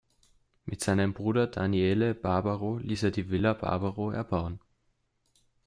[0.65, 4.59] Mit seinem Bruder Daniele Barbaro ließ er die Villa Barbaro erbauen.